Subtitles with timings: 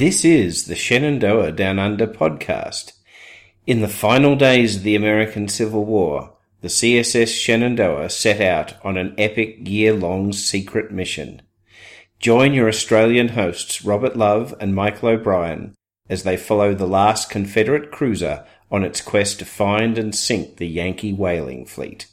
[0.00, 2.92] This is the Shenandoah Down Under podcast.
[3.66, 8.96] In the final days of the American Civil War, the CSS Shenandoah set out on
[8.96, 11.42] an epic year-long secret mission.
[12.18, 15.74] Join your Australian hosts Robert Love and Michael O'Brien
[16.08, 20.66] as they follow the last Confederate cruiser on its quest to find and sink the
[20.66, 22.06] Yankee whaling fleet,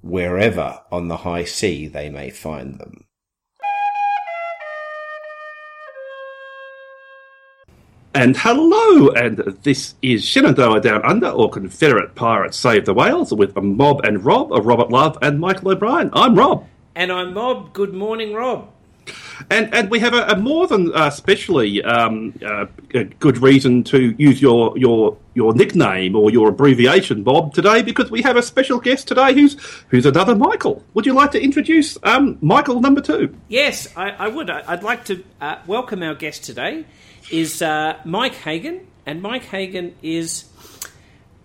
[0.00, 3.05] wherever on the high sea they may find them.
[8.16, 13.54] And hello, and this is Shenandoah Down Under, or Confederate Pirates Save the Whales, with
[13.54, 16.08] Mob and Rob, a Robert Love and Michael O'Brien.
[16.14, 16.66] I'm Rob.
[16.94, 17.74] And I'm Mob.
[17.74, 18.70] Good morning, Rob.
[19.50, 22.64] And and we have a, a more than uh, specially um, uh,
[22.94, 28.10] a good reason to use your your your nickname or your abbreviation, Bob, today because
[28.10, 29.58] we have a special guest today who's
[29.90, 30.82] who's another Michael.
[30.94, 33.36] Would you like to introduce um, Michael number two?
[33.48, 34.48] Yes, I, I would.
[34.48, 36.86] I'd like to uh, welcome our guest today
[37.30, 40.44] is uh, Mike Hagan, and Mike Hagan is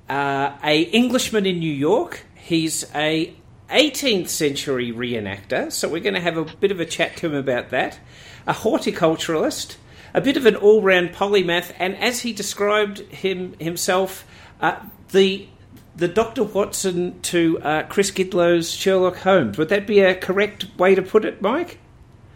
[0.09, 2.25] uh, a Englishman in New York.
[2.35, 3.33] He's a
[3.69, 7.35] 18th century reenactor, so we're going to have a bit of a chat to him
[7.35, 7.99] about that.
[8.45, 9.77] A horticulturalist,
[10.13, 14.25] a bit of an all-round polymath, and as he described him himself,
[14.59, 14.79] uh,
[15.11, 15.47] the
[15.93, 19.57] the Doctor Watson to uh, Chris Gidlow's Sherlock Holmes.
[19.57, 21.79] Would that be a correct way to put it, Mike?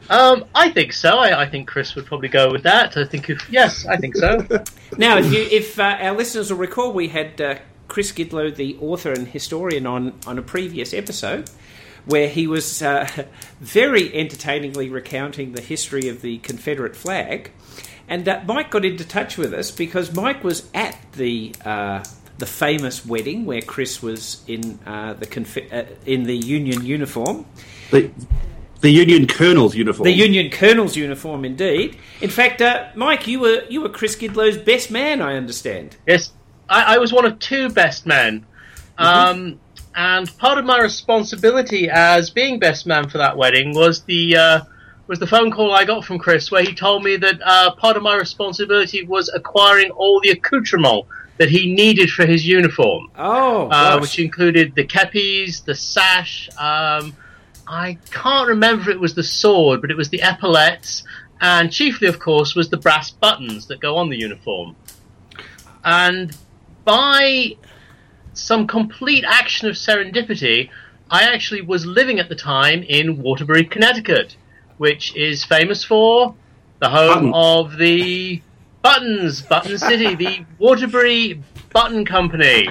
[0.09, 1.17] Um, I think so.
[1.17, 2.95] I, I, think Chris would probably go with that.
[2.95, 4.37] I think if yes, I think so.
[4.97, 7.55] now, if, you, if uh, our listeners will recall, we had uh,
[7.87, 11.49] Chris Gidlow, the author and historian, on on a previous episode
[12.05, 13.07] where he was uh,
[13.59, 17.51] very entertainingly recounting the history of the Confederate flag.
[18.07, 22.03] And uh, Mike got into touch with us because Mike was at the uh,
[22.37, 25.57] the famous wedding where Chris was in uh, the conf-
[26.05, 27.45] in the Union uniform.
[27.91, 28.11] The-
[28.81, 30.05] the Union Colonel's uniform.
[30.05, 31.97] The Union Colonel's uniform, indeed.
[32.21, 35.97] In fact, uh, Mike, you were you were Chris Gidlow's best man, I understand.
[36.07, 36.31] Yes,
[36.69, 38.45] I, I was one of two best men.
[38.99, 39.03] Mm-hmm.
[39.03, 39.59] Um,
[39.95, 44.61] and part of my responsibility as being best man for that wedding was the uh,
[45.07, 47.95] was the phone call I got from Chris, where he told me that uh, part
[47.95, 51.05] of my responsibility was acquiring all the accoutrement
[51.37, 53.09] that he needed for his uniform.
[53.17, 56.49] Oh, uh, which included the kepis, the sash.
[56.57, 57.15] Um,
[57.67, 61.03] I can't remember if it was the sword, but it was the epaulets,
[61.41, 64.75] and chiefly, of course, was the brass buttons that go on the uniform.
[65.83, 66.35] And
[66.83, 67.57] by
[68.33, 70.69] some complete action of serendipity,
[71.09, 74.35] I actually was living at the time in Waterbury, Connecticut,
[74.77, 76.35] which is famous for
[76.79, 77.33] the home Button.
[77.33, 78.41] of the
[78.81, 82.69] Buttons, Button City, the Waterbury Button Company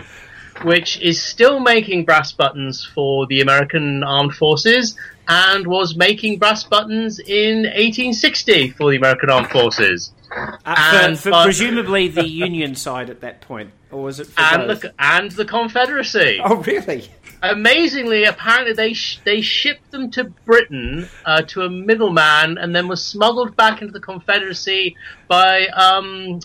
[0.63, 6.65] which is still making brass buttons for the American Armed Forces and was making brass
[6.65, 10.13] buttons in 1860 for the American Armed Forces.
[10.37, 14.29] Uh, and for, for but, presumably the Union side at that point, or was it?
[14.37, 14.81] and both?
[14.83, 16.41] the and the Confederacy.
[16.45, 17.09] Oh, really?
[17.43, 22.89] Amazingly, apparently they sh- they shipped them to Britain uh, to a middleman, and then
[22.89, 24.97] was smuggled back into the Confederacy
[25.29, 26.41] by um,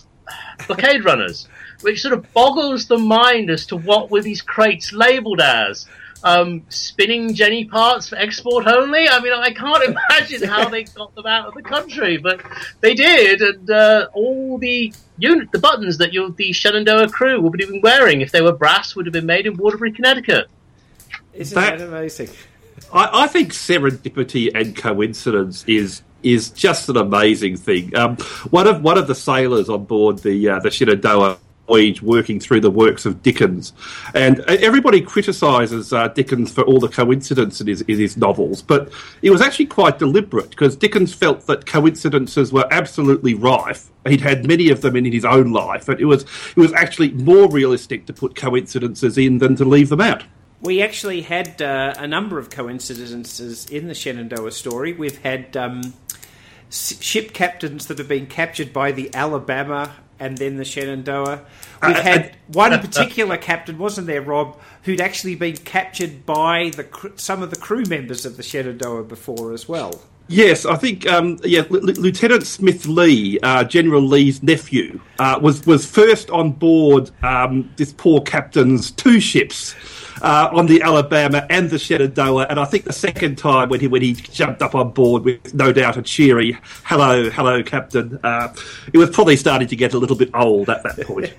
[0.68, 1.48] blockade runners
[1.82, 5.86] which sort of boggles the mind as to what were these crates labelled as.
[6.22, 9.08] Um, spinning Jenny parts for export only.
[9.08, 12.42] I mean, I can't imagine how they got them out of the country, but
[12.80, 17.70] they did, and uh, all the unit, the buttons that the Shenandoah crew would have
[17.70, 20.48] been wearing if they were brass would have been made in Waterbury, Connecticut.
[21.32, 22.28] Isn't that, that amazing?
[22.92, 27.96] I, I, think serendipity and coincidence is is just an amazing thing.
[27.96, 28.16] Um,
[28.50, 31.38] one of one of the sailors on board the uh, the Shenandoah
[32.02, 33.72] working through the works of Dickens.
[34.14, 38.90] And everybody criticises uh, Dickens for all the coincidence in his, in his novels, but
[39.22, 43.90] it was actually quite deliberate because Dickens felt that coincidences were absolutely rife.
[44.06, 47.10] He'd had many of them in his own life, and it was it was actually
[47.12, 50.24] more realistic to put coincidences in than to leave them out.
[50.62, 54.92] We actually had uh, a number of coincidences in the Shenandoah story.
[54.92, 55.94] We've had um,
[56.70, 61.42] ship captains that have been captured by the Alabama and then the Shenandoah.
[61.82, 67.12] We've uh, had one particular captain, wasn't there, Rob, who'd actually been captured by the
[67.16, 70.00] some of the crew members of the Shenandoah before as well.
[70.28, 75.66] Yes, I think um, yeah, L- Lieutenant Smith Lee, uh, General Lee's nephew, uh, was
[75.66, 79.74] was first on board um, this poor captain's two ships
[80.20, 83.86] uh, on the Alabama and the Shenandoah, and I think the second time when he
[83.86, 88.54] when he jumped up on board with no doubt a cheery "Hello, hello, Captain," uh,
[88.92, 91.32] it was probably starting to get a little bit old at that point.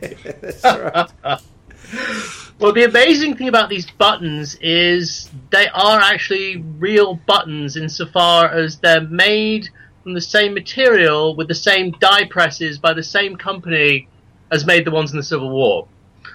[2.60, 8.78] well, the amazing thing about these buttons is they are actually real buttons insofar as
[8.78, 9.70] they're made
[10.04, 14.08] from the same material with the same die presses by the same company
[14.52, 15.88] as made the ones in the Civil War.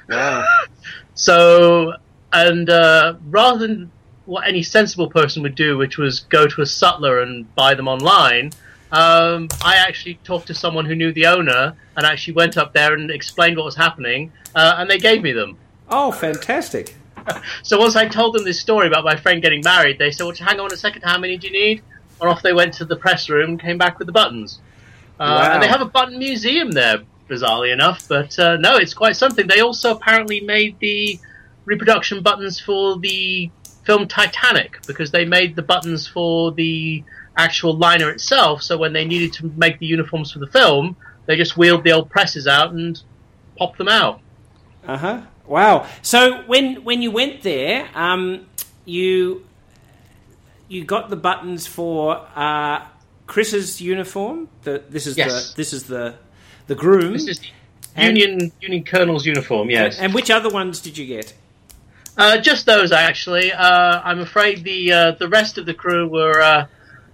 [0.08, 0.46] Wow.
[1.14, 1.94] So,
[2.32, 3.90] and uh, rather than
[4.24, 7.86] what any sensible person would do, which was go to a sutler and buy them
[7.88, 8.50] online,
[8.92, 12.94] um, I actually talked to someone who knew the owner and actually went up there
[12.94, 15.56] and explained what was happening, uh, and they gave me them.
[15.88, 16.96] Oh, fantastic.
[17.62, 20.34] So once I told them this story about my friend getting married, they said, well,
[20.38, 21.82] hang on a second, how many do you need?
[22.20, 24.60] And off they went to the press room and came back with the buttons.
[25.18, 25.52] Uh, Wow.
[25.54, 28.06] And they have a button museum there, bizarrely enough.
[28.08, 29.46] But uh, no, it's quite something.
[29.46, 31.18] They also apparently made the
[31.66, 33.50] reproduction buttons for the
[33.84, 37.04] film Titanic because they made the buttons for the
[37.36, 38.62] actual liner itself.
[38.62, 40.96] So when they needed to make the uniforms for the film,
[41.26, 43.00] they just wheeled the old presses out and
[43.58, 44.20] popped them out.
[44.86, 45.20] Uh huh.
[45.46, 45.86] Wow.
[46.02, 48.46] So when when you went there, um,
[48.84, 49.44] you
[50.68, 52.84] you got the buttons for uh,
[53.26, 54.48] Chris's uniform.
[54.62, 55.50] The, this is Yes.
[55.50, 56.14] the this is the
[56.66, 57.12] the groom.
[57.12, 57.46] This is the
[57.96, 59.98] And- Union Union Colonel's uniform, yes.
[59.98, 61.34] And which other ones did you get?
[62.18, 63.52] Uh, just those, actually.
[63.52, 66.66] Uh, I'm afraid the uh, the rest of the crew were uh,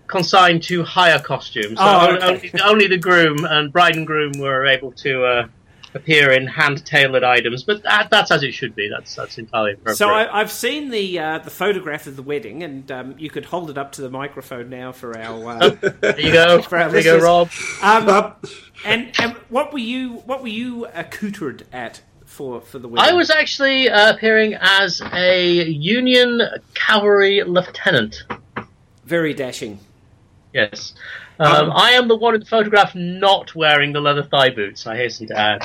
[0.07, 1.79] consigned to hire costumes.
[1.79, 2.51] So Oh, only, okay.
[2.53, 5.47] only, only the groom and bride and groom were able to uh,
[5.95, 7.65] appear in hand tailored items.
[7.65, 8.89] But that, that's as it should be.
[8.89, 9.97] That's that's entirely appropriate.
[9.97, 13.47] So I, I've seen the uh, the photograph of the wedding, and um, you could
[13.47, 15.49] hold it up to the microphone now for our.
[15.49, 15.69] Uh,
[16.01, 16.63] there you go.
[16.73, 17.19] For our there you go.
[17.19, 17.51] Rob.
[17.83, 18.35] um,
[18.85, 22.03] and, and what were you what were you accoutred at
[22.33, 22.89] for for the?
[22.97, 26.41] I was actually uh, appearing as a Union
[26.75, 28.25] cavalry lieutenant.
[29.05, 29.79] very dashing.
[30.53, 30.95] Yes.
[31.39, 34.87] Um, Um, I am the one in the photograph not wearing the leather thigh boots,
[34.87, 35.65] I hasten to add.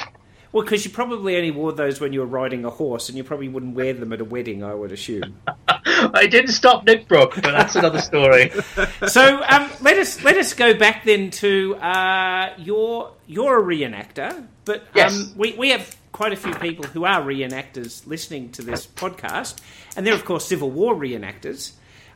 [0.54, 3.24] Well, because you probably only wore those when you were riding a horse, and you
[3.24, 5.36] probably wouldn't wear them at a wedding, I would assume.
[5.68, 8.50] I didn't stop Nick Brook, but that's another story.
[9.08, 14.48] so um, let us let us go back then to uh, your you're a reenactor,
[14.66, 15.14] but Yes.
[15.14, 19.60] um, we we have quite a few people who are reenactors listening to this podcast,
[19.96, 21.74] and they're of course Civil War reenactors.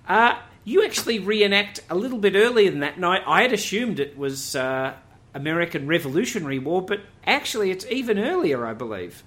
[0.07, 4.17] Uh, you actually reenact a little bit earlier than that, I, I had assumed it
[4.17, 4.95] was uh,
[5.35, 9.21] American Revolutionary War, but actually it's even earlier, I believe.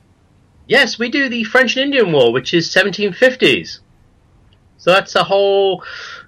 [0.66, 3.78] Yes, we do the French and Indian War, which is 1750s.
[4.78, 5.84] So that's a whole,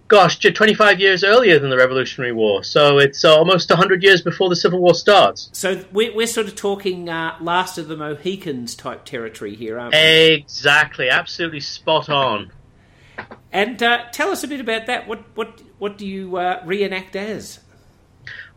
[0.08, 2.62] gosh, j- 25 years earlier than the Revolutionary War.
[2.62, 5.48] So it's uh, almost 100 years before the Civil War starts.
[5.52, 9.94] So we're, we're sort of talking uh, last of the Mohicans type territory here, aren't
[9.94, 9.98] we?
[9.98, 12.52] Exactly, absolutely spot on.
[13.52, 15.08] And uh, tell us a bit about that.
[15.08, 17.60] What what what do you uh, reenact as?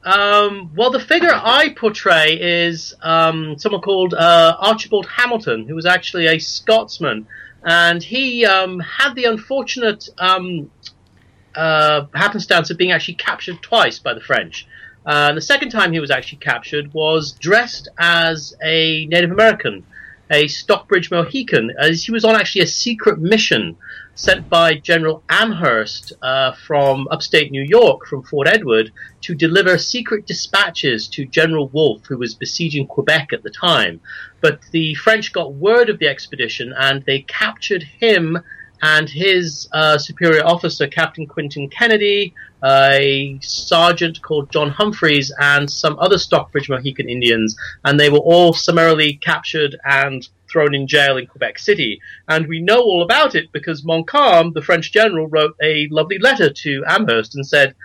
[0.03, 5.85] Um, well, the figure I portray is um, someone called uh, Archibald Hamilton, who was
[5.85, 7.27] actually a Scotsman,
[7.63, 10.69] and he um, had the unfortunate um,
[11.55, 14.67] uh, happenstance of being actually captured twice by the French.
[15.05, 19.83] Uh, the second time he was actually captured was dressed as a Native American,
[20.29, 23.77] a Stockbridge Mohican, as he was on actually a secret mission
[24.19, 28.91] sent by General Amherst uh, from upstate New York, from Fort Edward,
[29.21, 34.01] to deliver secret dispatches to General Wolfe, who was besieging Quebec at the time.
[34.41, 38.37] But the French got word of the expedition and they captured him
[38.81, 42.33] and his uh, superior officer, Captain Quinton Kennedy,
[42.63, 47.55] a sergeant called John Humphreys, and some other Stockbridge Mohican Indians,
[47.85, 52.01] and they were all summarily captured and thrown in jail in Quebec City.
[52.27, 56.49] And we know all about it because Montcalm, the French general, wrote a lovely letter
[56.49, 57.75] to Amherst and said,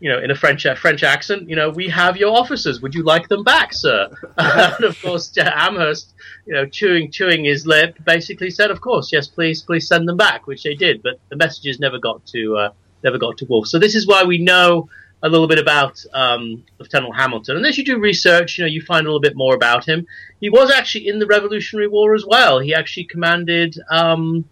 [0.00, 2.80] you know, in a French French accent, you know, we have your officers.
[2.82, 4.10] Would you like them back, sir?
[4.38, 6.12] and of course, uh, Amherst,
[6.46, 10.16] you know, chewing chewing his lip, basically said, "Of course, yes, please, please send them
[10.16, 11.02] back," which they did.
[11.02, 12.70] But the messages never got to uh,
[13.02, 13.68] never got to Wolfe.
[13.68, 14.88] So this is why we know
[15.22, 17.56] a little bit about um, Lieutenant Hamilton.
[17.56, 20.06] And as you do research, you know, you find a little bit more about him.
[20.38, 22.58] He was actually in the Revolutionary War as well.
[22.58, 23.74] He actually commanded.
[23.90, 24.44] Um,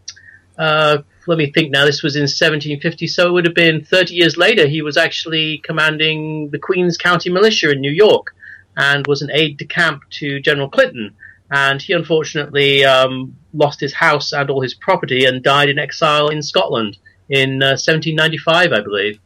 [0.56, 1.84] uh, let me think now.
[1.84, 4.66] This was in 1750, so it would have been 30 years later.
[4.66, 8.34] He was actually commanding the Queens County Militia in New York,
[8.76, 11.14] and was an aide de camp to General Clinton.
[11.50, 16.28] And he unfortunately um, lost his house and all his property, and died in exile
[16.28, 16.98] in Scotland
[17.28, 19.18] in uh, 1795, I believe.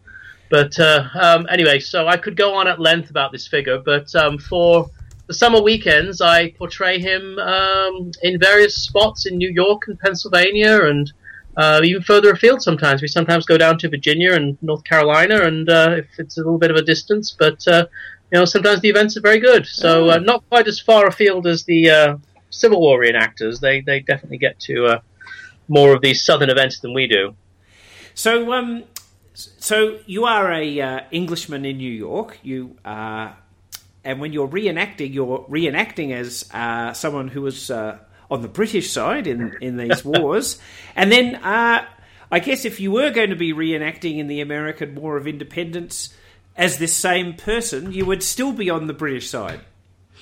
[0.51, 4.15] But uh, um, anyway, so I could go on at length about this figure, but
[4.15, 4.89] um, for
[5.27, 10.85] the summer weekends, I portray him um, in various spots in New York and Pennsylvania,
[10.85, 11.13] and
[11.57, 12.63] uh, even further afield.
[12.63, 16.41] Sometimes we sometimes go down to Virginia and North Carolina, and uh, if it's a
[16.41, 17.87] little bit of a distance, but uh,
[18.31, 19.67] you know sometimes the events are very good.
[19.67, 22.17] So uh, not quite as far afield as the uh,
[22.51, 23.61] Civil War reenactors.
[23.61, 25.01] They they definitely get to uh,
[25.69, 27.35] more of these southern events than we do.
[28.15, 28.85] So, um,
[29.35, 32.39] So you are a uh, Englishman in New York.
[32.43, 33.33] You uh,
[34.05, 37.99] and when you're reenacting, you're reenacting as uh, someone who was uh,
[38.31, 40.61] on the British side in in these wars.
[40.95, 41.87] And then uh,
[42.31, 46.15] I guess if you were going to be reenacting in the American War of Independence
[46.57, 49.61] as this same person, you would still be on the British side.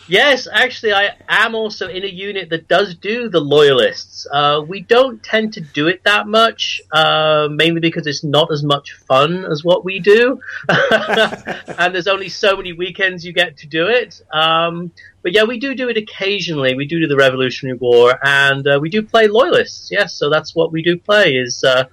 [0.07, 4.27] Yes, actually, I am also in a unit that does do the loyalists.
[4.31, 8.63] Uh, we don't tend to do it that much, uh, mainly because it's not as
[8.63, 13.67] much fun as what we do, and there's only so many weekends you get to
[13.67, 14.21] do it.
[14.31, 14.93] Um,
[15.23, 16.75] but yeah, we do do it occasionally.
[16.75, 19.91] We do do the Revolutionary War, and uh, we do play loyalists.
[19.91, 21.85] Yes, so that's what we do play is uh,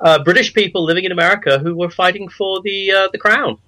[0.00, 3.58] uh, British people living in America who were fighting for the uh, the crown.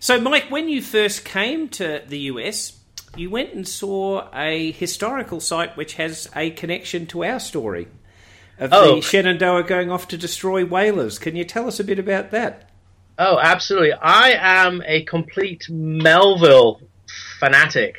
[0.00, 2.75] So, Mike, when you first came to the US,
[3.18, 7.88] you went and saw a historical site which has a connection to our story
[8.58, 8.96] of Oh.
[8.96, 11.18] the Shenandoah going off to destroy whalers.
[11.18, 12.70] Can you tell us a bit about that?
[13.18, 13.92] Oh, absolutely.
[13.92, 16.80] I am a complete Melville
[17.38, 17.96] fanatic.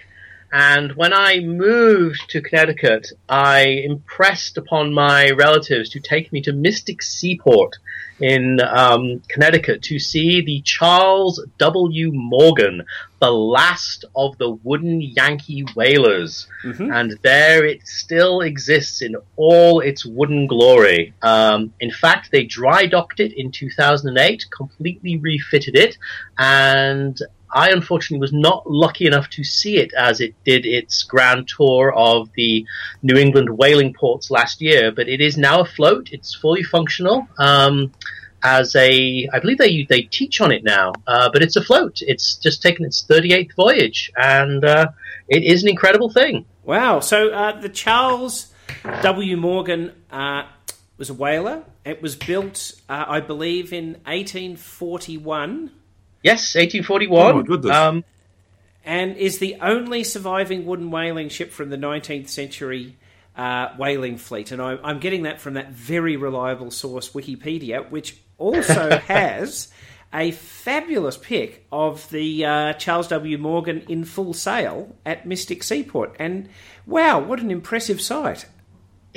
[0.51, 6.54] And when I moved to Connecticut, I impressed upon my relatives to take me to
[6.54, 7.75] Mystic Seaport
[8.20, 12.12] in um, Connecticut to see the Charles W.
[12.13, 12.84] Morgan,
[13.20, 16.48] the last of the wooden Yankee whalers.
[16.92, 21.13] And there it still exists in all its wooden glory.
[21.22, 25.98] Um, in fact, they dry docked it in 2008, completely refitted it,
[26.38, 27.22] and
[27.54, 31.94] I unfortunately was not lucky enough to see it as it did its grand tour
[31.94, 32.66] of the
[33.04, 34.92] New England whaling ports last year.
[34.92, 36.10] But it is now afloat.
[36.12, 37.27] It's fully functional.
[37.38, 37.92] Um,
[38.44, 42.01] as a, I believe they they teach on it now, uh, but it's afloat.
[42.01, 44.89] It's just taken its 38th voyage, and uh,
[45.27, 46.46] it is an incredible thing.
[46.63, 47.00] Wow.
[47.00, 48.54] So uh, the Charles
[49.01, 49.38] W.
[49.38, 50.44] Morgan uh,
[50.98, 51.63] was a whaler.
[51.86, 55.72] It was built, uh, I believe, in 1841
[56.24, 57.26] Yes, 1841.
[57.32, 57.76] Oh, my goodness.
[57.76, 58.04] Um,
[58.84, 62.96] and is the only surviving wooden whaling ship from the 19th century
[63.36, 64.52] uh, whaling fleet.
[64.52, 69.70] And I, I'm getting that from that very reliable source, Wikipedia, which also has
[70.14, 73.38] a fabulous pic of the uh, Charles W.
[73.38, 76.16] Morgan in full sail at Mystic Seaport.
[76.18, 76.50] And
[76.86, 78.46] wow, what an impressive sight!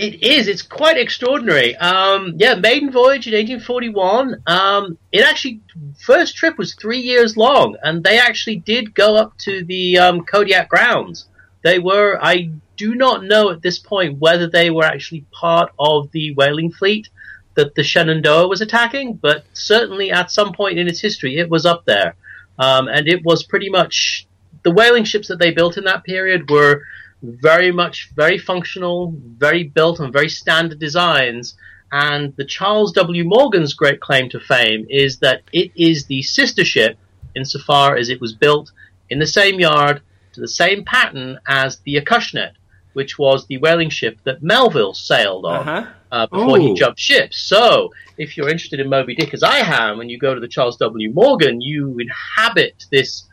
[0.00, 0.48] It is.
[0.48, 1.76] It's quite extraordinary.
[1.76, 4.42] Um, yeah, maiden voyage in 1841.
[4.46, 5.60] Um, it actually
[5.98, 10.24] first trip was three years long, and they actually did go up to the um,
[10.24, 11.26] Kodiak grounds.
[11.62, 12.18] They were.
[12.18, 16.72] I do not know at this point whether they were actually part of the whaling
[16.72, 17.10] fleet
[17.56, 21.66] that the Shenandoah was attacking, but certainly at some point in its history, it was
[21.66, 22.14] up there,
[22.58, 24.26] um, and it was pretty much
[24.62, 26.84] the whaling ships that they built in that period were
[27.22, 31.56] very much very functional, very built on very standard designs.
[31.92, 33.24] And the Charles W.
[33.24, 36.96] Morgan's great claim to fame is that it is the sister ship
[37.34, 38.70] insofar as it was built
[39.10, 40.00] in the same yard
[40.32, 42.52] to the same pattern as the Acushnet,
[42.92, 45.86] which was the whaling ship that Melville sailed on Uh-huh.
[46.12, 46.76] uh, before he Oh.
[46.76, 47.34] jumped ship.
[47.34, 50.48] So, if you're interested in Moby Dick, as I am, and you go to the
[50.48, 51.10] Charles W.
[51.12, 53.24] Morgan, you inhabit this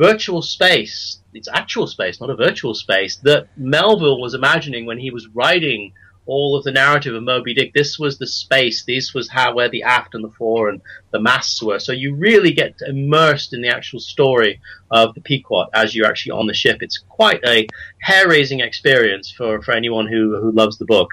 [0.00, 1.20] virtual space.
[1.34, 5.92] It's actual space, not a virtual space, that Melville was imagining when he was writing
[6.26, 7.72] all of the narrative of Moby Dick.
[7.74, 8.84] This was the space.
[8.84, 10.80] This was how where the aft and the fore and
[11.12, 11.78] the masts were.
[11.78, 16.32] So you really get immersed in the actual story of the Pequod as you're actually
[16.32, 16.78] on the ship.
[16.80, 17.66] It's quite a
[18.00, 21.10] hair-raising experience for, for anyone who, who loves the book.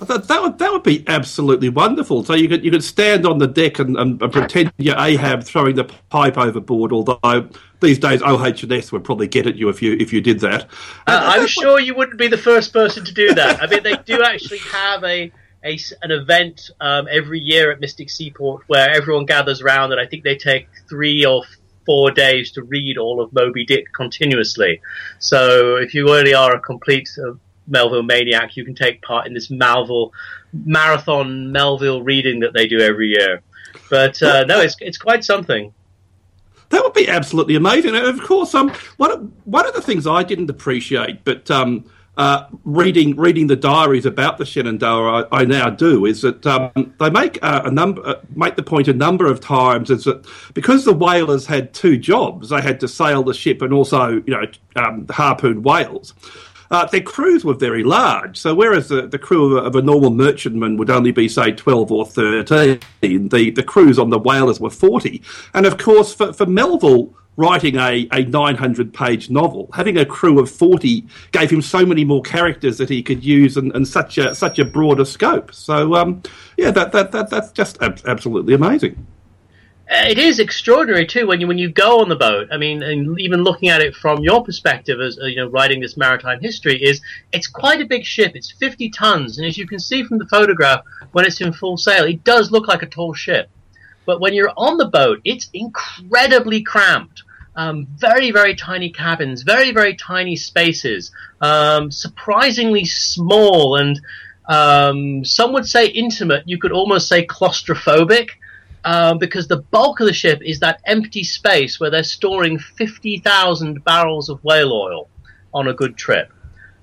[0.00, 2.24] That, that would that would be absolutely wonderful.
[2.24, 5.42] So you could you could stand on the deck and, and, and pretend you're Ahab
[5.42, 6.92] throwing the pipe overboard.
[6.92, 7.48] Although
[7.80, 10.64] these days OH&S would probably get at you if you if you did that.
[11.06, 13.62] Uh, I'm sure you wouldn't be the first person to do that.
[13.62, 15.32] I mean, they do actually have a,
[15.64, 20.06] a an event um, every year at Mystic Seaport where everyone gathers around, and I
[20.06, 21.42] think they take three or
[21.86, 24.80] four days to read all of Moby Dick continuously.
[25.18, 27.32] So if you really are a complete uh,
[27.68, 30.12] Melville maniac, you can take part in this Melville
[30.52, 33.42] marathon Melville reading that they do every year.
[33.90, 35.72] But uh, no, it's it's quite something.
[36.70, 37.94] That would be absolutely amazing.
[37.94, 41.86] And of course, um, one of, one of the things I didn't appreciate, but um,
[42.18, 46.92] uh, reading reading the diaries about the Shenandoah, I, I now do, is that um,
[46.98, 50.26] they make uh, a number uh, make the point a number of times is that
[50.52, 54.34] because the whalers had two jobs, they had to sail the ship and also you
[54.34, 54.42] know
[54.76, 56.12] um, harpoon whales.
[56.70, 58.36] Uh, their crews were very large.
[58.38, 61.52] So whereas the, the crew of a, of a normal merchantman would only be, say,
[61.52, 65.22] 12 or 13, the, the crews on the whalers were 40.
[65.54, 70.40] And of course, for, for Melville writing a, a 900 page novel, having a crew
[70.40, 74.18] of 40 gave him so many more characters that he could use and, and such,
[74.18, 75.54] a, such a broader scope.
[75.54, 76.22] So, um,
[76.56, 79.06] yeah, that, that, that, that's just ab- absolutely amazing.
[79.90, 82.48] It is extraordinary too when you when you go on the boat.
[82.52, 85.80] I mean, and even looking at it from your perspective as uh, you know, writing
[85.80, 87.00] this maritime history is
[87.32, 88.32] it's quite a big ship.
[88.34, 91.78] It's 50 tons, and as you can see from the photograph, when it's in full
[91.78, 93.48] sail, it does look like a tall ship.
[94.04, 97.22] But when you're on the boat, it's incredibly cramped.
[97.56, 103.98] Um, very, very tiny cabins, very, very tiny spaces, um, surprisingly small, and
[104.48, 106.42] um, some would say intimate.
[106.46, 108.28] You could almost say claustrophobic
[108.84, 113.84] um, because the bulk of the ship is that empty space where they're storing 50,000
[113.84, 115.08] barrels of whale oil
[115.52, 116.32] on a good trip.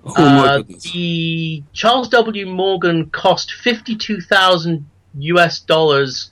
[0.05, 2.45] Oh Uh, the Charles W.
[2.45, 4.85] Morgan cost 52,000
[5.17, 6.31] US dollars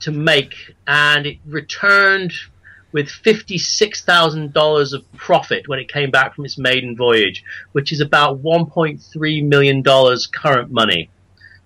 [0.00, 0.54] to make,
[0.86, 2.32] and it returned
[2.92, 7.42] with $56,000 of profit when it came back from its maiden voyage,
[7.72, 11.10] which is about $1.3 million current money.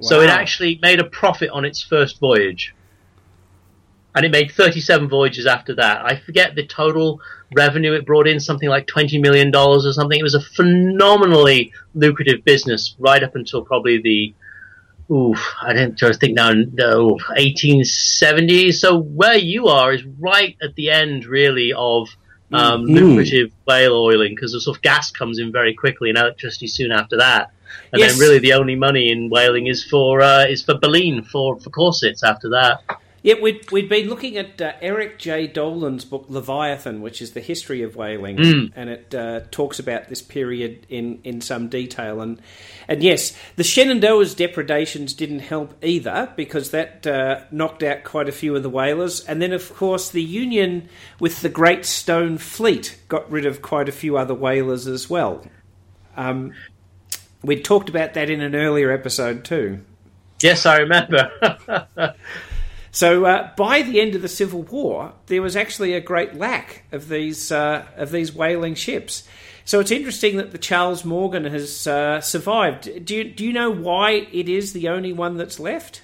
[0.01, 2.75] So it actually made a profit on its first voyage.
[4.19, 6.05] And it made 37 voyages after that.
[6.05, 7.21] I forget the total
[7.55, 10.19] revenue it brought in, something like $20 million or something.
[10.19, 14.35] It was a phenomenally lucrative business right up until probably the,
[15.15, 18.75] oof, I didn't try to think now, no, 1870s.
[18.81, 22.09] So where you are is right at the end, really, of
[22.51, 22.95] um, Mm.
[22.99, 26.91] lucrative whale oiling because the sort of gas comes in very quickly and electricity soon
[26.91, 27.53] after that.
[27.93, 28.13] And Yes.
[28.13, 31.71] then really the only money in whaling is for uh, is for baleen for for
[31.71, 32.81] corsets after that.
[33.29, 35.47] Yeah, we'd, we'd been looking at uh, Eric J.
[35.47, 38.73] Dolin's book Leviathan, which is the history of whaling, Mm.
[38.75, 42.23] and it uh, talks about this period in, in some detail.
[42.23, 42.41] And
[42.89, 48.33] and yes, the Shenandoah's depredations didn't help either because that uh, knocked out quite a
[48.33, 49.21] few of the whalers.
[49.27, 50.89] And then, of course, the Union
[51.21, 55.45] with the Great Stone Fleet got rid of quite a few other whalers as well.
[56.17, 56.55] Um,
[57.43, 59.85] we'd talked about that in an earlier episode too.
[60.41, 61.31] Yes, I remember.
[62.99, 66.83] So uh, by the end of the Civil War, there was actually a great lack
[66.91, 69.23] of these uh, of these whaling ships.
[69.65, 73.05] So it's interesting that the Charles Morgan has uh, survived.
[73.05, 76.03] Do you, do you know why it is the only one that's left?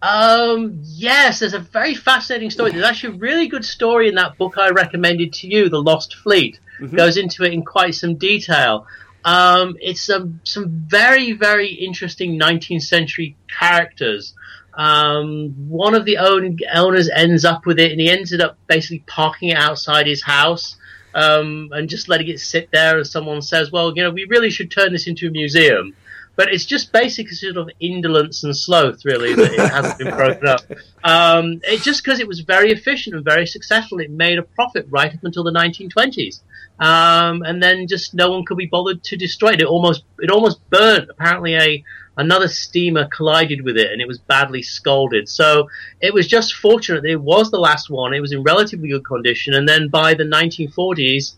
[0.00, 2.70] Um, yes, there's a very fascinating story.
[2.70, 6.14] There's actually a really good story in that book I recommended to you, The Lost
[6.14, 6.60] Fleet.
[6.94, 8.86] Goes into it in quite some detail.
[9.24, 14.34] Um, it's um, some very, very interesting 19th century characters.
[14.74, 19.04] Um, one of the own, owners ends up with it, and he ended up basically
[19.06, 20.76] parking it outside his house
[21.14, 22.98] um, and just letting it sit there.
[22.98, 25.94] As someone says, "Well, you know, we really should turn this into a museum."
[26.34, 30.48] But it's just basically sort of indolence and sloth, really, that it hasn't been broken
[30.48, 30.62] up.
[31.04, 34.86] Um, it just because it was very efficient and very successful, it made a profit
[34.88, 36.40] right up until the 1920s,
[36.80, 39.60] um, and then just no one could be bothered to destroy it.
[39.60, 41.10] It almost it almost burnt.
[41.10, 41.84] Apparently, a
[42.16, 45.28] another steamer collided with it, and it was badly scalded.
[45.28, 45.68] So
[46.00, 48.14] it was just fortunate that it was the last one.
[48.14, 51.34] It was in relatively good condition, and then by the 1940s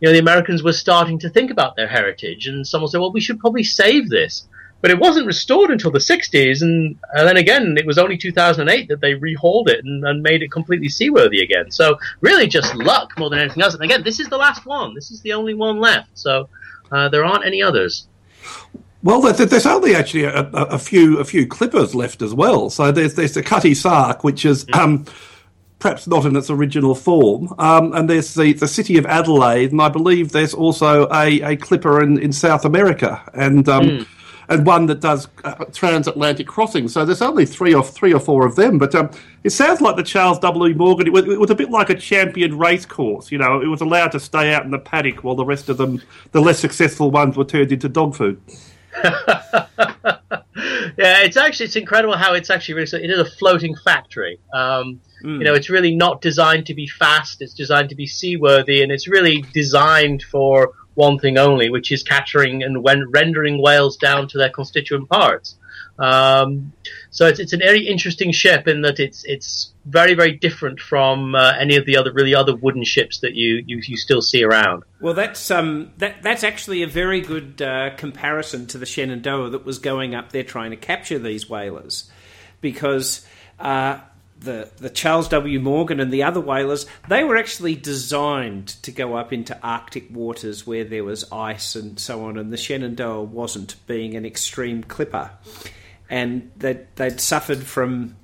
[0.00, 3.12] you know, the Americans were starting to think about their heritage, and someone said, "Well,
[3.12, 4.46] we should probably save this."
[4.80, 8.86] But it wasn't restored until the 60s, and, and then again, it was only 2008
[8.88, 11.72] that they rehauled it and, and made it completely seaworthy again.
[11.72, 13.74] So really, just luck more than anything else.
[13.74, 14.94] And again, this is the last one.
[14.94, 16.16] This is the only one left.
[16.16, 16.48] So
[16.92, 18.06] uh, there aren't any others.
[19.08, 22.68] Well, there's only actually a, a, few a few clippers left as well.
[22.68, 25.06] So there's there's the Cutty Sark, which is um,
[25.78, 29.80] perhaps not in its original form, um, and there's the, the city of Adelaide, and
[29.80, 34.06] I believe there's also a, a clipper in, in South America, and um,
[34.50, 36.92] and one that does uh, transatlantic crossings.
[36.92, 39.10] So there's only three or three or four of them, but um,
[39.42, 40.74] it sounds like the Charles W.
[40.74, 41.06] Morgan.
[41.06, 43.32] It was, it was a bit like a champion race course.
[43.32, 45.78] You know, it was allowed to stay out in the paddock while the rest of
[45.78, 48.38] them, the less successful ones, were turned into dog food.
[50.96, 54.40] yeah, it's actually it's incredible how it's actually really it is a floating factory.
[54.52, 55.00] Um,
[55.38, 57.42] You know, it's really not designed to be fast.
[57.42, 62.02] It's designed to be seaworthy, and it's really designed for one thing only, which is
[62.02, 65.56] capturing and when rendering whales down to their constituent parts.
[65.98, 66.72] Um,
[67.10, 71.34] so it's it's a very interesting ship in that it's it's very very different from
[71.34, 74.44] uh, any of the other really other wooden ships that you you, you still see
[74.44, 74.82] around.
[75.00, 79.64] Well, that's um, that that's actually a very good uh, comparison to the Shenandoah that
[79.64, 82.10] was going up there trying to capture these whalers,
[82.60, 83.26] because
[83.58, 84.00] uh,
[84.38, 85.60] the the Charles W.
[85.60, 90.66] Morgan and the other whalers they were actually designed to go up into Arctic waters
[90.66, 95.30] where there was ice and so on, and the Shenandoah wasn't, being an extreme clipper,
[96.10, 98.16] and that they'd suffered from.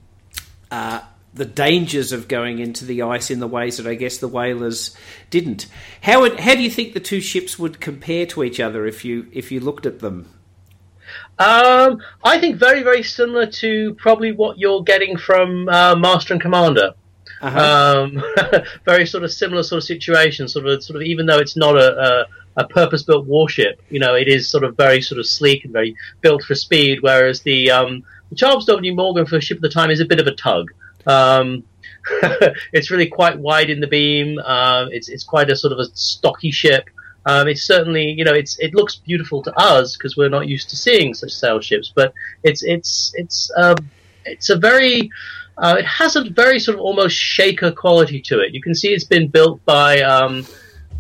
[0.71, 1.01] Uh,
[1.35, 4.97] the dangers of going into the ice in the ways that I guess the whalers
[5.31, 5.67] didn't.
[6.03, 9.05] How would, how do you think the two ships would compare to each other if
[9.05, 10.29] you if you looked at them?
[11.39, 16.41] Um, I think very, very similar to probably what you're getting from uh, Master and
[16.41, 16.93] Commander.
[17.41, 18.23] Um,
[18.85, 20.47] very sort of similar sort of situation.
[20.49, 21.03] Sort of, sort of.
[21.03, 24.77] Even though it's not a, a, a purpose-built warship, you know, it is sort of
[24.77, 26.99] very sort of sleek and very built for speed.
[27.03, 28.95] Whereas the, um, the Charles W.
[28.95, 30.71] Morgan for a ship at the time is a bit of a tug.
[31.07, 31.65] Um,
[32.73, 34.39] it's really quite wide in the beam.
[34.39, 36.89] Uh, it's it's quite a sort of a stocky ship.
[37.27, 40.69] Um, it's certainly you know it's it looks beautiful to us because we're not used
[40.71, 42.13] to seeing such sail ships, but
[42.43, 43.77] it's it's it's um,
[44.25, 45.11] it's a very
[45.57, 48.53] uh, it has a very sort of almost shaker quality to it.
[48.53, 50.47] You can see it's been built by um,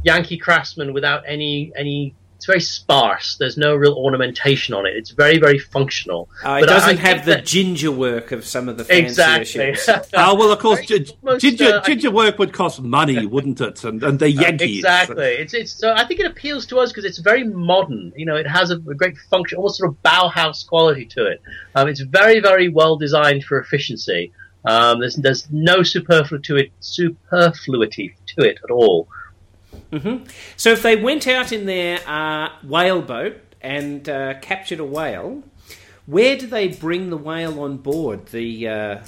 [0.03, 2.15] Yankee craftsmen without any any
[2.45, 3.37] it's very sparse.
[3.37, 4.95] There's no real ornamentation on it.
[4.97, 6.29] It's very, very functional.
[6.45, 7.47] Uh, it doesn't have the that...
[7.47, 9.75] ginger work of some of the fancier exactly.
[9.75, 9.89] ships.
[10.15, 13.83] oh well, of course, g- almost, ginger uh, ginger work would cost money, wouldn't it?
[13.85, 14.81] And, and the Yankees.
[14.81, 15.25] exactly.
[15.25, 15.73] It's it's.
[15.73, 18.13] So I think it appeals to us because it's very modern.
[18.15, 21.41] You know, it has a, a, great function, almost sort of Bauhaus quality to it.
[21.75, 24.33] Um, it's very, very well designed for efficiency.
[24.67, 29.09] Um, there's there's no superfluity to it, superfluity to it at all.
[29.95, 30.25] Mm-hmm.
[30.57, 35.45] So if they went out in their uh, whale boat and uh, captured a whale,
[36.07, 38.27] where do they bring the whale on board?
[38.27, 39.05] The uh,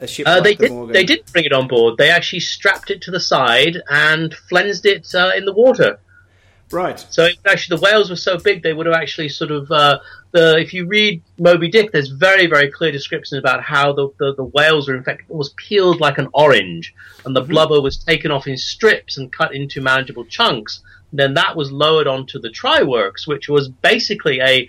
[0.00, 0.94] a ship uh, like they the did.
[0.94, 1.96] They didn't bring it on board.
[1.96, 6.00] They actually strapped it to the side and flensed it uh, in the water.
[6.70, 6.98] Right.
[7.10, 10.00] So actually, the whales were so big they would have actually sort of uh,
[10.34, 14.34] the if you read Moby Dick, there's very very clear descriptions about how the, the,
[14.34, 16.92] the whales were in fact almost peeled like an orange,
[17.24, 17.50] and the mm-hmm.
[17.50, 20.82] blubber was taken off in strips and cut into manageable chunks.
[21.10, 24.68] And then that was lowered onto the tryworks, which was basically a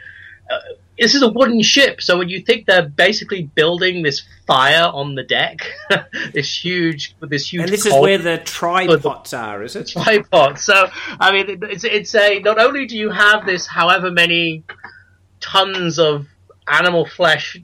[0.49, 0.60] uh,
[0.97, 5.15] this is a wooden ship, so when you think they're basically building this fire on
[5.15, 5.58] the deck,
[6.34, 9.88] this huge, this huge, and this is where the tripods are, is it?
[9.88, 10.63] Tripods.
[10.63, 10.88] So,
[11.19, 14.63] I mean, it's it's a not only do you have this, however many
[15.45, 16.27] tons of
[16.67, 17.58] animal flesh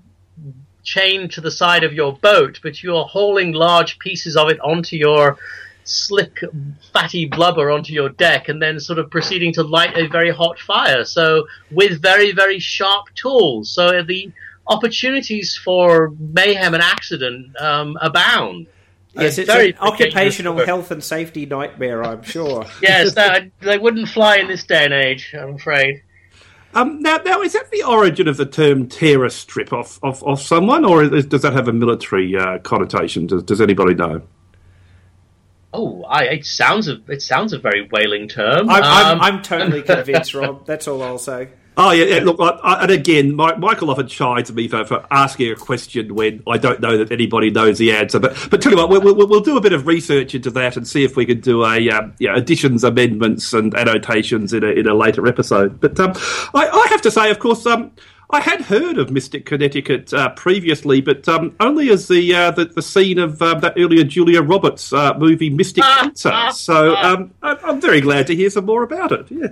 [0.84, 4.96] chained to the side of your boat, but you're hauling large pieces of it onto
[4.96, 5.38] your
[5.84, 6.40] slick,
[6.94, 10.60] fatty blubber onto your deck and then sort of proceeding to light a very hot
[10.60, 11.06] fire.
[11.06, 13.72] So, with very, very sharp tools.
[13.72, 14.32] So, the
[14.68, 18.68] opportunities for mayhem and accident um, abound.
[19.14, 22.66] Yes, it's very an occupational health and safety nightmare, I'm sure.
[22.82, 23.14] yes,
[23.60, 26.04] they wouldn't fly in this day and age, I'm afraid.
[26.74, 30.42] Um, now, now, is that the origin of the term terror strip off, off, off
[30.42, 33.28] someone, or is, does that have a military uh, connotation?
[33.28, 34.22] Does, does anybody know?
[35.74, 38.70] Oh, I, it sounds a it sounds a very whaling term.
[38.70, 40.66] I'm, um, I'm, I'm totally convinced, Rob.
[40.66, 41.50] That's all I'll say.
[41.78, 45.56] Oh yeah, yeah look, I, and again, Michael often chides me for, for asking a
[45.56, 48.20] question when I don't know that anybody knows the answer.
[48.20, 50.76] But but tell you what, we'll, we'll, we'll do a bit of research into that
[50.76, 54.86] and see if we can do a um, additions, amendments, and annotations in a in
[54.86, 55.80] a later episode.
[55.80, 56.12] But um,
[56.54, 57.92] I, I have to say, of course, um,
[58.32, 62.66] I had heard of Mystic Connecticut uh, previously, but um, only as the, uh, the,
[62.66, 66.32] the scene of um, that earlier Julia Roberts uh, movie Mystic ah, Pizza.
[66.34, 67.14] Ah, so ah.
[67.14, 69.30] um, I'm very glad to hear some more about it.
[69.30, 69.48] Yeah.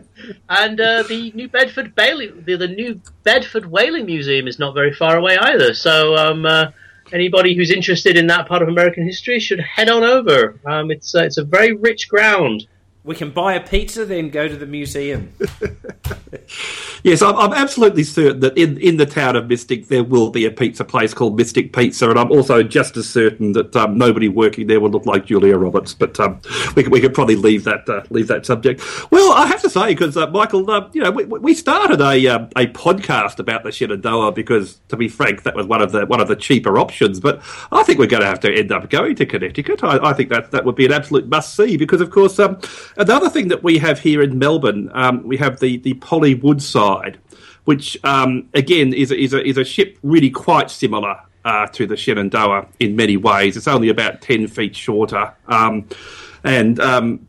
[0.47, 4.93] And uh, the New Bedford Bailey, the, the, New Bedford Whaling Museum is not very
[4.93, 5.73] far away either.
[5.73, 6.71] So um, uh,
[7.11, 10.59] anybody who's interested in that part of American history should head on over.
[10.65, 12.67] Um, it's uh, it's a very rich ground.
[13.09, 15.33] We can buy a pizza, then go to the museum.
[17.03, 20.45] yes, I'm, I'm, absolutely certain that in, in the town of Mystic there will be
[20.45, 24.29] a pizza place called Mystic Pizza, and I'm also just as certain that um, nobody
[24.29, 25.95] working there will look like Julia Roberts.
[25.95, 26.39] But um,
[26.75, 28.83] we, we could probably leave that uh, leave that subject.
[29.09, 32.27] Well, I have to say because uh, Michael, uh, you know, we, we started a
[32.27, 36.05] um, a podcast about the Shenandoah because, to be frank, that was one of the
[36.05, 37.19] one of the cheaper options.
[37.19, 37.41] But
[37.71, 39.83] I think we're going to have to end up going to Connecticut.
[39.83, 42.37] I, I think that that would be an absolute must see because, of course.
[42.37, 42.59] Um,
[42.99, 47.17] Another thing that we have here in Melbourne, um, we have the, the Polly Woodside,
[47.63, 51.87] which um, again is a, is, a, is a ship really quite similar uh, to
[51.87, 53.55] the Shenandoah in many ways.
[53.55, 55.33] It's only about 10 feet shorter.
[55.47, 55.87] Um,
[56.43, 57.25] and um,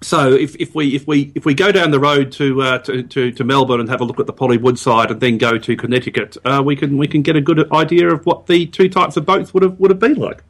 [0.00, 3.02] so if, if we if we if we go down the road to, uh, to,
[3.02, 5.76] to, to Melbourne and have a look at the Polly Woodside and then go to
[5.76, 9.16] Connecticut, uh, we can we can get a good idea of what the two types
[9.16, 10.44] of boats would have would have been like.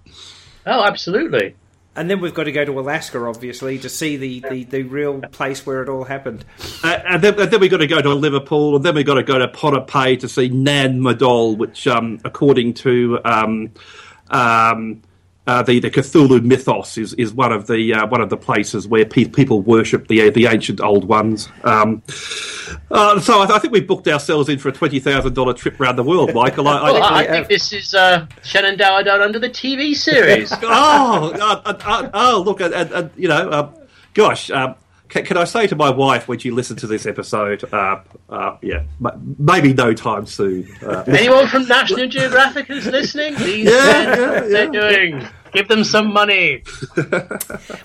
[0.66, 1.56] Oh, absolutely
[1.96, 5.20] and then we've got to go to Alaska, obviously, to see the, the, the real
[5.20, 6.44] place where it all happened.
[6.84, 9.14] Uh, and, then, and, then, we've got to go to Liverpool, and then we've got
[9.14, 13.72] to go to Ponape to see Nan Madol, which, um, according to um,
[14.30, 15.02] um,
[15.46, 18.86] uh, the the Cthulhu mythos is, is one of the uh, one of the places
[18.86, 21.48] where pe- people worship the the ancient old ones.
[21.64, 22.02] Um,
[22.90, 25.80] uh, so I, I, think we've booked ourselves in for a twenty thousand dollar trip
[25.80, 26.68] around the world, Michael.
[26.68, 30.52] I, well, I, I think this is uh, Shenandoah done under the TV series.
[30.62, 32.60] oh, uh, uh, oh, look,
[33.16, 33.74] you know,
[34.14, 34.50] gosh.
[34.50, 34.74] Um,
[35.10, 38.56] can, can, I say to my wife when she listens to this episode, uh, uh,
[38.62, 38.84] yeah,
[39.38, 40.68] maybe no time soon.
[40.82, 43.34] Uh, Anyone from National Geographic who's listening?
[43.34, 45.28] These yeah, yeah, yeah, they're doing.
[45.52, 46.62] Give them some money.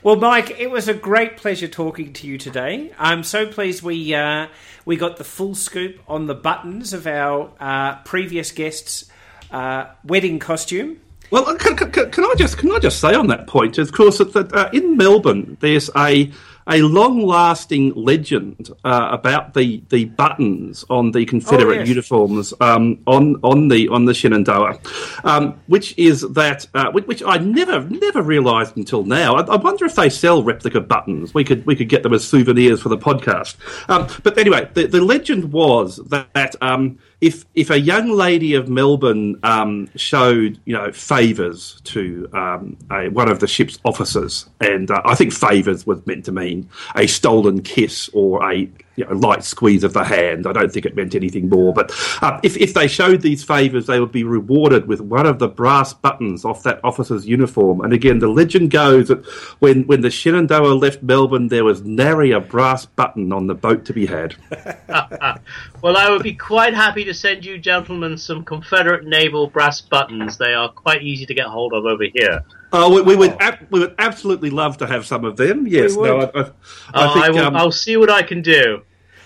[0.04, 2.92] Well, Mike, it was a great pleasure talking to you today.
[3.00, 4.48] I'm so pleased we uh,
[4.86, 9.10] we got the full scoop on the buttons of our uh, previous guests'
[9.50, 11.02] uh, wedding costume.
[11.32, 13.80] Well, uh, can, can, can I just can I just say on that point?
[13.80, 16.32] Of course, that uh, in Melbourne, there's a
[16.68, 21.88] a long-lasting legend uh, about the, the buttons on the Confederate Oh, yes.
[21.90, 24.80] uniforms um, on on the on the Shenandoah,
[25.24, 29.36] um, which is that uh, which, I never never realised until now.
[29.36, 31.34] I, I wonder if they sell replica buttons.
[31.34, 33.56] We could we could get them as souvenirs for the podcast.
[33.90, 38.56] Um, but anyway, the, the legend was that, that um, if if a young lady
[38.56, 44.50] of Melbourne um, showed you know favours to um, a, one of the ship's officers,
[44.62, 49.06] and uh, I think favours was meant to mean a stolen kiss or a you
[49.06, 50.48] know, light squeeze of the hand.
[50.48, 51.74] I don't think it meant anything more.
[51.74, 55.40] But uh, if if they showed these favours, they would be rewarded with one of
[55.40, 57.82] the brass buttons off that officer's uniform.
[57.82, 59.26] And again, the legend goes that
[59.60, 63.86] when when the Shenandoah left Melbourne, there was nary a brass button on the boat
[63.86, 64.36] to be had.
[65.86, 70.36] Well, I would be quite happy to send you gentlemen some Confederate naval brass buttons.
[70.36, 72.44] They are quite easy to get hold of over here.
[72.78, 75.66] Oh, we, we would ab- we would absolutely love to have some of them.
[75.66, 76.32] Yes, no, would.
[76.36, 76.52] I, I, Uh,
[76.94, 78.82] I I think will, um, I'll see what I can do.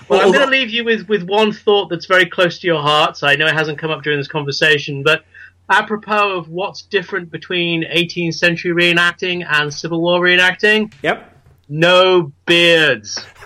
[0.07, 2.67] Well, Well, I'm going to leave you with, with one thought that's very close to
[2.67, 3.23] your hearts.
[3.23, 5.23] I know it hasn't come up during this conversation, but
[5.69, 11.31] apropos of what's different between 18th century reenacting and Civil War reenacting, Yep.
[11.69, 13.23] no beards.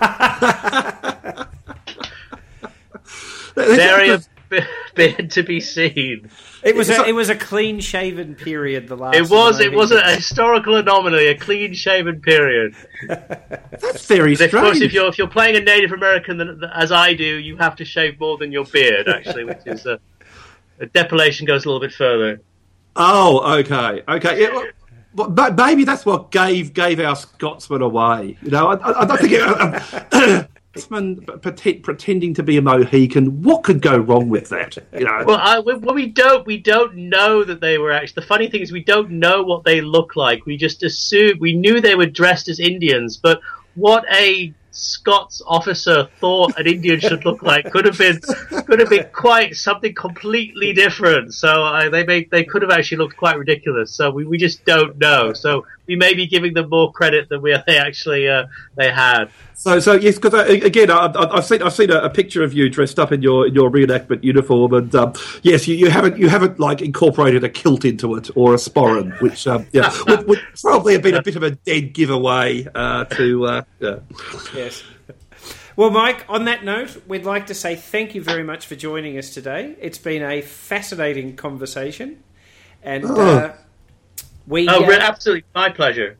[3.56, 4.20] Nary a
[4.94, 6.30] beard to be seen.
[6.64, 8.88] It was a, a- it was a clean shaven period.
[8.88, 9.16] The last.
[9.16, 10.16] It was it was a 19th.
[10.16, 12.74] historical anomaly, a clean shaven period.
[13.08, 17.14] that's very Of course, if you're if you're playing a Native American, then, as I
[17.14, 20.00] do, you have to shave more than your beard, actually, which is a,
[20.80, 22.40] a depilation goes a little bit further.
[22.96, 24.40] Oh, okay, okay.
[24.42, 24.66] Yeah, well,
[25.14, 28.38] well, but maybe that's what gave gave our Scotsman away.
[28.42, 29.32] You know, I, I, I don't think.
[29.32, 33.42] It, um, Scotsman pretend, pretending to be a Mohican.
[33.42, 34.76] What could go wrong with that?
[34.92, 38.22] You know, Well, I, we, well, we don't we don't know that they were actually.
[38.22, 40.46] The funny thing is, we don't know what they look like.
[40.46, 43.40] We just assumed we knew they were dressed as Indians, but
[43.74, 48.18] what a Scots officer thought an Indian should look like could have been
[48.66, 51.32] could have been quite something completely different.
[51.32, 53.94] So uh, they they could have actually looked quite ridiculous.
[53.94, 55.32] So we, we just don't know.
[55.32, 59.30] So we may be giving them more credit than we they actually uh, they had.
[59.54, 62.52] So, so yes, because again, I, I, I've seen I've seen a, a picture of
[62.52, 66.18] you dressed up in your in your reenactment uniform, and um, yes, you, you haven't
[66.18, 70.26] you haven't like incorporated a kilt into it or a sporran, which um, yeah, would,
[70.26, 73.46] would probably have been a bit of a dead giveaway uh, to.
[73.46, 73.98] Uh, yeah.
[74.54, 74.82] Yes.
[75.76, 79.18] Well, Mike, on that note, we'd like to say thank you very much for joining
[79.18, 79.74] us today.
[79.80, 82.22] It's been a fascinating conversation,
[82.82, 83.54] and uh,
[84.46, 86.18] we Oh, uh, re- absolutely, my pleasure.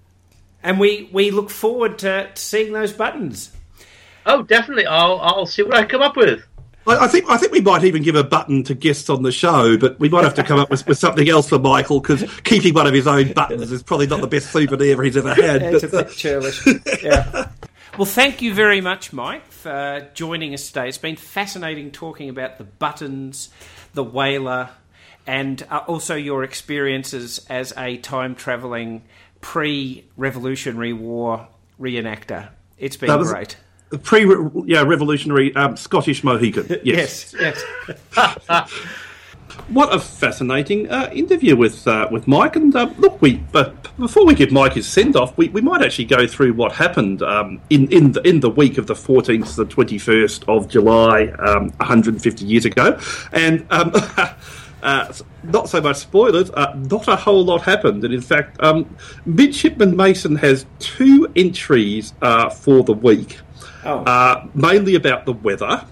[0.63, 3.53] and we we look forward to, to seeing those buttons.
[4.27, 4.87] Oh, definitely.
[4.87, 6.43] I'll I'll see what I come up with.
[6.87, 9.33] I, I think I think we might even give a button to guests on the
[9.33, 12.25] show, but we might have to come up with, with something else for Michael because
[12.45, 15.63] keeping one of his own buttons is probably not the best souvenir he's ever had.
[15.63, 16.67] It's a but, uh, bit churlish.
[17.03, 17.49] yeah.
[17.97, 20.89] Well, thank you very much, Mike, for joining us today.
[20.89, 23.51] It's been fascinating talking about the buttons,
[23.93, 24.71] the whaler,
[25.27, 29.03] and uh, also your experiences as a time travelling
[29.41, 31.49] pre Revolutionary War
[31.81, 32.49] reenactor.
[32.79, 33.57] It's been great.
[34.03, 34.27] pre
[34.67, 36.67] yeah revolutionary um, Scottish Mohican.
[36.85, 37.35] Yes.
[37.39, 37.65] Yes,
[38.17, 38.73] yes.
[39.69, 42.57] What a fascinating uh, interview with uh, with Mike.
[42.57, 45.81] And uh, look, we but before we give Mike his send off, we, we might
[45.81, 49.51] actually go through what happened um, in in the in the week of the fourteenth
[49.55, 52.99] to the twenty first of July, um, one hundred and fifty years ago,
[53.33, 53.67] and.
[53.71, 53.93] Um,
[54.85, 55.11] Uh,
[55.45, 56.51] not so much spoilers.
[56.51, 58.85] Uh, not a whole lot happened, and in fact, um,
[59.25, 63.39] Midshipman Mason has two entries uh, for the week,
[63.85, 64.01] Oh.
[64.05, 65.85] uh, mainly about the weather.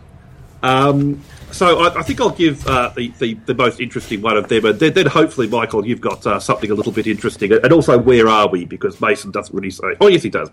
[0.62, 4.48] Um, so I, I think I'll give uh, the, the, the most interesting one of
[4.48, 7.72] them, and then, then hopefully, Michael, you've got uh, something a little bit interesting, and
[7.72, 8.64] also where are we?
[8.66, 9.96] Because Mason doesn't really say.
[10.02, 10.50] Oh, yes, he does.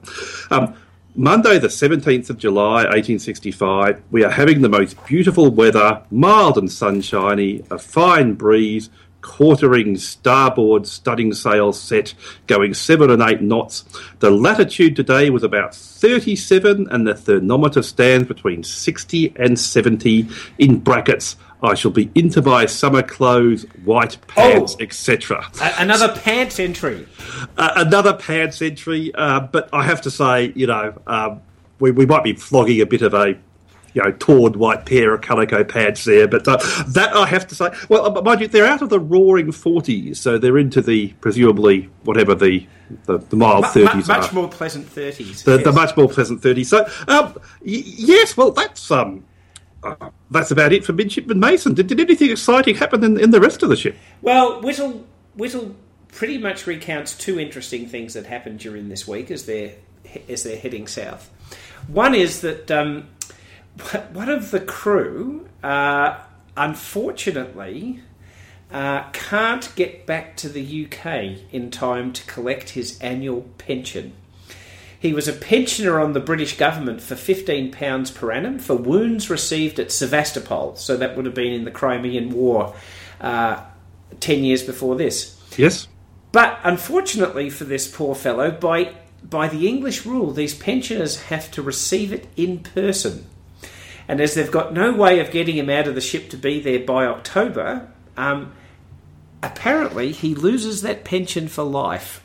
[0.49, 0.75] Um,
[1.15, 6.72] Monday, the 17th of July, 1865, we are having the most beautiful weather, mild and
[6.72, 8.91] sunshiny, a fine breeze,
[9.22, 12.13] quartering starboard studding sail set,
[12.45, 13.86] going seven and eight knots.
[14.19, 20.28] The latitude today was about 37, and the thermometer stands between 60 and 70
[20.60, 21.38] in brackets.
[21.62, 24.84] I shall be into my summer clothes, white pants, Oh.
[24.84, 25.45] etc.
[25.78, 27.06] Another pants entry.
[27.58, 31.41] Uh, another pants entry, uh, but I have to say, you know, um,
[31.80, 33.36] we, we might be flogging a bit of a
[33.95, 36.28] you know, torn white pair of calico pants there.
[36.28, 36.58] But uh,
[36.89, 40.19] that I have to say, well, uh, mind you, they're out of the roaring forties,
[40.19, 42.65] so they're into the presumably whatever the
[43.06, 44.36] the, the mild thirties mu- much are.
[44.36, 45.43] more pleasant thirties.
[45.43, 46.69] The, the much more pleasant thirties.
[46.69, 47.34] So, um,
[47.65, 49.26] y- yes, well, that's um,
[50.32, 51.74] that's about it for Midshipman Mason.
[51.74, 53.96] Did, did anything exciting happen in, in the rest of the ship?
[54.22, 55.76] Well, Whittle Whittle
[56.10, 59.74] pretty much recounts two interesting things that happened during this week as they're
[60.28, 61.30] as they're heading south.
[61.88, 63.08] One is that um,
[64.13, 66.20] one of the crew, uh,
[66.58, 68.02] unfortunately,
[68.72, 74.13] uh, can't get back to the UK in time to collect his annual pension.
[75.00, 79.80] He was a pensioner on the British government for £15 per annum for wounds received
[79.80, 80.76] at Sevastopol.
[80.76, 82.76] So that would have been in the Crimean War
[83.22, 83.64] uh,
[84.20, 85.40] 10 years before this.
[85.58, 85.88] Yes.
[86.34, 91.62] But unfortunately for this poor fellow, by, by the English rule, these pensioners have to
[91.62, 93.26] receive it in person.
[94.10, 96.60] And as they've got no way of getting him out of the ship to be
[96.60, 98.54] there by October, um,
[99.42, 102.22] apparently he loses that pension for life.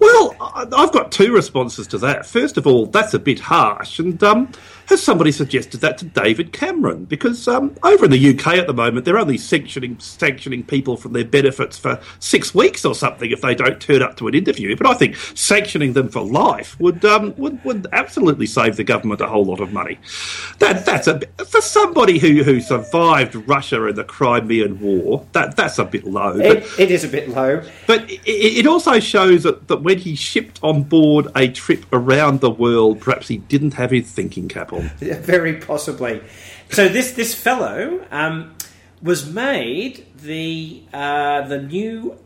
[0.00, 2.26] Well, I've got two responses to that.
[2.26, 4.50] First of all, that's a bit harsh, and um,
[4.90, 7.04] has somebody suggested that to David Cameron?
[7.06, 11.12] Because um, over in the UK at the moment, they're only sanctioning sanctioning people from
[11.14, 14.76] their benefits for six weeks or something if they don't turn up to an interview.
[14.76, 19.20] But I think sanctioning them for life would um, would, would absolutely save the government
[19.20, 19.98] a whole lot of money.
[20.58, 25.26] That that's a for somebody who, who survived Russia and the Crimean War.
[25.32, 26.36] That that's a bit low.
[26.36, 27.62] But- It, it is a bit low.
[27.86, 32.40] but it, it also shows that, that when he shipped on board a trip around
[32.40, 34.79] the world, perhaps he didn't have his thinking cap on.
[34.98, 36.22] Very possibly.
[36.70, 38.54] So this this fellow um,
[39.02, 42.18] was made the uh, the new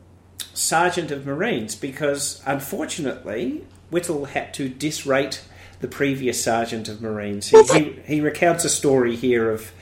[0.53, 5.43] sergeant of Marines because unfortunately Whittle had to disrate
[5.81, 7.49] the previous sergeant of Marines.
[7.49, 9.73] He, he, he recounts a story here of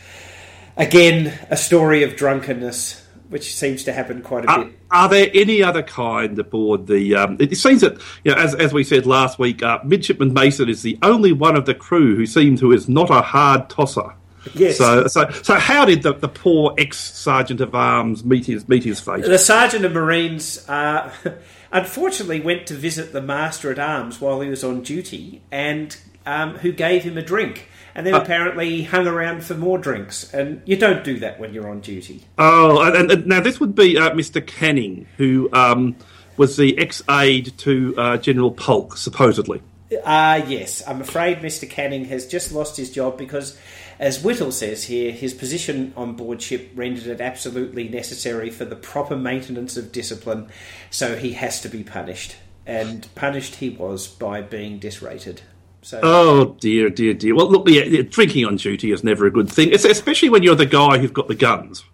[0.77, 3.02] again a story of drunkenness,
[3.33, 4.79] which seems to happen quite a Are, bit.
[4.91, 7.17] are there any other kind aboard the?
[7.17, 10.69] Um, it seems that you know, as as we said last week, uh, midshipman Mason
[10.69, 14.15] is the only one of the crew who seems who is not a hard tosser.
[14.55, 14.79] Yes.
[14.79, 18.85] So so so how did the, the poor ex sergeant of arms meet his meet
[18.85, 19.25] his fate?
[19.25, 21.13] The sergeant of Marines, uh,
[21.73, 26.57] unfortunately, went to visit the master at arms while he was on duty, and um,
[26.59, 27.69] who gave him a drink.
[27.95, 31.53] And then apparently he hung around for more drinks, and you don't do that when
[31.53, 32.25] you're on duty.
[32.39, 34.45] Oh, and, and now this would be uh, Mr.
[34.47, 35.97] Canning, who um,
[36.37, 39.63] was the ex aide to uh, General Polk, supposedly.
[40.05, 41.69] Uh, yes, I'm afraid Mr.
[41.69, 43.59] Canning has just lost his job because,
[43.99, 48.77] as Whittle says here, his position on board ship rendered it absolutely necessary for the
[48.77, 50.49] proper maintenance of discipline,
[50.91, 52.37] so he has to be punished.
[52.65, 55.43] And punished he was by being disrated.
[55.83, 57.35] So Oh dear, dear, dear.
[57.35, 60.55] Well, look, yeah, drinking on duty is never a good thing, it's, especially when you're
[60.55, 61.85] the guy who's got the guns.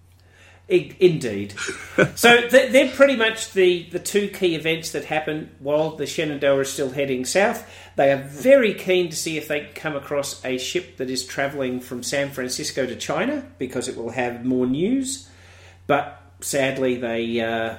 [0.70, 1.55] I- Indeed.
[2.14, 6.61] so th- they're pretty much the, the two key events that happen while the Shenandoah
[6.61, 7.66] is still heading south.
[7.96, 11.24] They are very keen to see if they can come across a ship that is
[11.24, 15.31] travelling from San Francisco to China because it will have more news.
[15.87, 17.79] But sadly, they uh,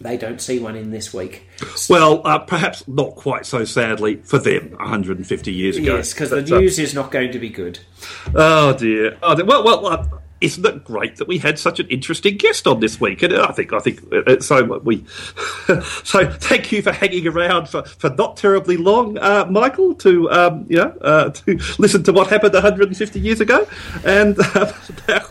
[0.00, 1.46] they don't see one in this week.
[1.88, 5.96] Well, uh, perhaps not quite so sadly for them 150 years ago.
[5.96, 7.78] Yes, because the uh, news is not going to be good.
[8.34, 9.16] oh dear.
[9.22, 9.44] Oh, dear.
[9.44, 10.06] Well, well, uh,
[10.40, 13.22] isn't it great that we had such an interesting guest on this week?
[13.22, 15.04] And I think, I think, uh, so we.
[16.04, 20.66] so thank you for hanging around for, for not terribly long, uh, Michael, to um,
[20.68, 23.66] you know uh, to listen to what happened 150 years ago,
[24.04, 24.36] and.
[24.38, 24.72] Uh,
[25.08, 25.26] now-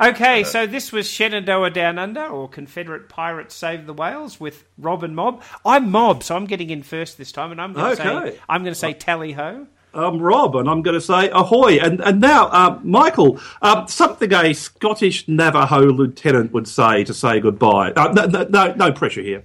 [0.00, 5.02] Okay, so this was Shenandoah Down Under, or Confederate Pirates Save the Whales with Rob
[5.02, 5.42] and Mob.
[5.66, 8.30] I'm Mob, so I'm getting in first this time, and I'm going to Okay.
[8.32, 9.66] say I'm going to say tally ho.
[9.94, 11.78] I'm Rob, and I'm going to say ahoy.
[11.80, 17.40] And and now, um, Michael, um, something a Scottish Navajo lieutenant would say to say
[17.40, 17.90] goodbye.
[17.92, 19.42] Uh, no, no, no pressure here.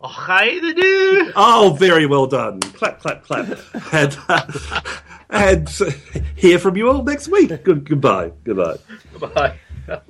[0.00, 1.32] Oh, hi the do.
[1.36, 2.60] Oh, very well done.
[2.60, 3.46] Clap, clap, clap.
[3.92, 4.80] and uh,
[5.30, 5.68] and
[6.36, 7.48] hear from you all next week.
[7.64, 8.32] Good, goodbye.
[8.44, 8.76] Goodbye.
[9.18, 10.00] Bye.